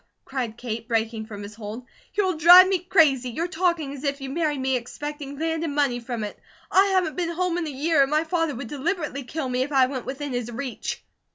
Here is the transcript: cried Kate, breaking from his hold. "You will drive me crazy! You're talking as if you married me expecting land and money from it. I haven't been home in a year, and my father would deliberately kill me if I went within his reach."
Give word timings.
cried 0.25 0.57
Kate, 0.57 0.87
breaking 0.87 1.27
from 1.27 1.43
his 1.43 1.53
hold. 1.53 1.85
"You 2.15 2.25
will 2.25 2.37
drive 2.37 2.67
me 2.67 2.79
crazy! 2.79 3.29
You're 3.29 3.47
talking 3.47 3.93
as 3.93 4.03
if 4.03 4.19
you 4.19 4.31
married 4.31 4.59
me 4.59 4.75
expecting 4.75 5.37
land 5.37 5.63
and 5.63 5.75
money 5.75 5.99
from 5.99 6.23
it. 6.23 6.39
I 6.71 6.85
haven't 6.87 7.15
been 7.17 7.29
home 7.29 7.55
in 7.59 7.67
a 7.67 7.69
year, 7.69 8.01
and 8.01 8.09
my 8.09 8.23
father 8.23 8.55
would 8.55 8.67
deliberately 8.67 9.23
kill 9.25 9.47
me 9.47 9.61
if 9.61 9.71
I 9.71 9.85
went 9.85 10.05
within 10.07 10.31
his 10.33 10.49
reach." 10.51 11.03